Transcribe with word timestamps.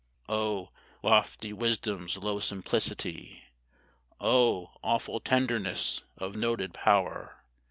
"O 0.29 0.71
lofty 1.03 1.53
wisdom's 1.53 2.17
low 2.17 2.39
simplicity! 2.39 3.43
O 4.19 4.71
awful 4.81 5.19
tenderness 5.19 6.01
of 6.17 6.35
noted 6.35 6.73
power! 6.73 7.43